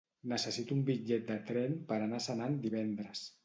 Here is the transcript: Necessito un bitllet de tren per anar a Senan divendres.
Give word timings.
Necessito 0.31 0.75
un 0.77 0.81
bitllet 0.87 1.29
de 1.29 1.37
tren 1.51 1.77
per 1.93 2.01
anar 2.07 2.21
a 2.23 2.27
Senan 2.31 2.61
divendres. 2.69 3.27